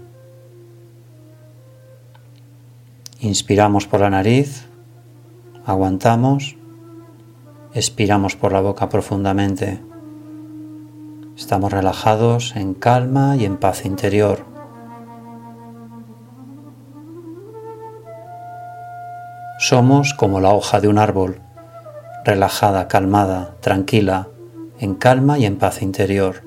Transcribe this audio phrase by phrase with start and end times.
[3.22, 4.68] Inspiramos por la nariz,
[5.66, 6.58] aguantamos.
[7.74, 9.80] Expiramos por la boca profundamente.
[11.38, 14.51] Estamos relajados en calma y en paz interior.
[19.62, 21.40] Somos como la hoja de un árbol,
[22.26, 24.28] relajada, calmada, tranquila,
[24.80, 26.42] en calma y en paz interior.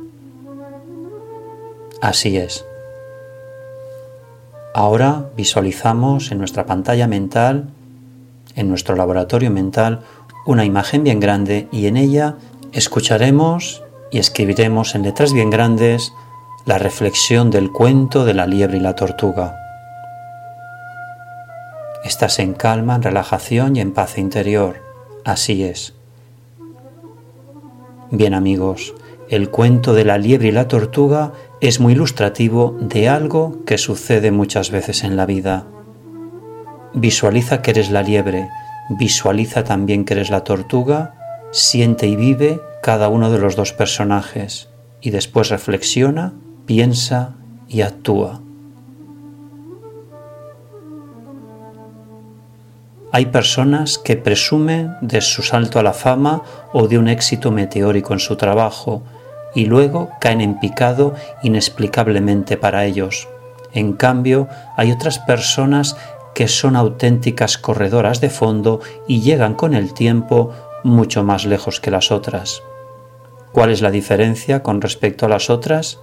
[2.02, 2.66] Así es.
[4.74, 7.68] Ahora visualizamos en nuestra pantalla mental,
[8.56, 10.00] en nuestro laboratorio mental,
[10.44, 12.34] una imagen bien grande y en ella
[12.72, 16.12] escucharemos y escribiremos en letras bien grandes
[16.64, 19.63] la reflexión del cuento de la liebre y la tortuga.
[22.04, 24.82] Estás en calma, en relajación y en paz interior.
[25.24, 25.94] Así es.
[28.10, 28.94] Bien amigos,
[29.30, 31.32] el cuento de la liebre y la tortuga
[31.62, 35.66] es muy ilustrativo de algo que sucede muchas veces en la vida.
[36.92, 38.50] Visualiza que eres la liebre,
[38.90, 41.14] visualiza también que eres la tortuga,
[41.52, 44.68] siente y vive cada uno de los dos personajes
[45.00, 46.34] y después reflexiona,
[46.66, 47.36] piensa
[47.66, 48.43] y actúa.
[53.16, 58.12] Hay personas que presumen de su salto a la fama o de un éxito meteórico
[58.12, 59.04] en su trabajo
[59.54, 61.14] y luego caen en picado
[61.44, 63.28] inexplicablemente para ellos.
[63.72, 65.96] En cambio, hay otras personas
[66.34, 70.50] que son auténticas corredoras de fondo y llegan con el tiempo
[70.82, 72.64] mucho más lejos que las otras.
[73.52, 76.00] ¿Cuál es la diferencia con respecto a las otras?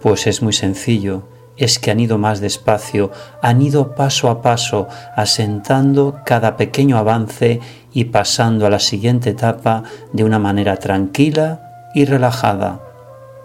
[0.00, 1.22] Pues es muy sencillo,
[1.58, 3.10] es que han ido más despacio,
[3.42, 7.60] han ido paso a paso, asentando cada pequeño avance
[7.92, 9.82] y pasando a la siguiente etapa
[10.12, 12.80] de una manera tranquila y relajada,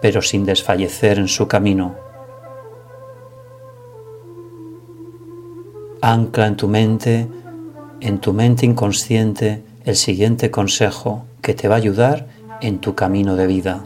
[0.00, 1.96] pero sin desfallecer en su camino.
[6.00, 7.28] Ancla en tu mente,
[8.00, 12.26] en tu mente inconsciente, el siguiente consejo que te va a ayudar
[12.60, 13.84] en tu camino de vida.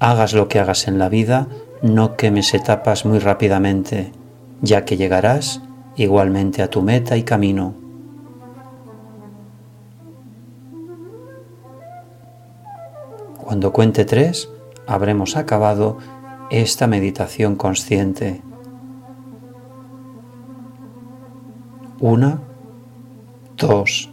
[0.00, 1.48] Hagas lo que hagas en la vida,
[1.82, 4.12] no quemes etapas muy rápidamente,
[4.62, 5.60] ya que llegarás
[5.96, 7.74] igualmente a tu meta y camino.
[13.36, 14.48] Cuando cuente tres,
[14.86, 15.98] habremos acabado
[16.50, 18.42] esta meditación consciente.
[22.00, 22.40] Una,
[23.56, 24.10] dos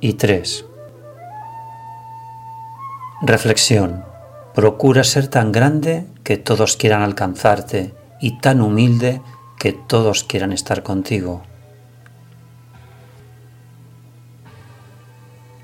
[0.00, 0.66] y tres.
[3.22, 4.13] Reflexión.
[4.54, 9.20] Procura ser tan grande que todos quieran alcanzarte y tan humilde
[9.58, 11.42] que todos quieran estar contigo.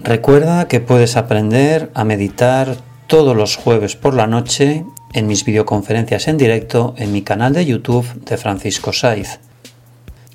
[0.01, 2.77] Recuerda que puedes aprender a meditar
[3.07, 7.67] todos los jueves por la noche en mis videoconferencias en directo en mi canal de
[7.67, 9.41] YouTube de Francisco Saiz.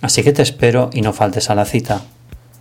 [0.01, 2.03] Así que te espero y no faltes a la cita.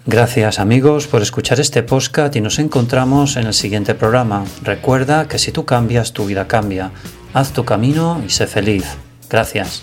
[0.06, 4.44] Gracias amigos por escuchar este podcast y nos encontramos en el siguiente programa.
[4.62, 6.90] Recuerda que si tú cambias, tu vida cambia.
[7.32, 8.84] Haz tu camino y sé feliz.
[9.30, 9.82] Gracias.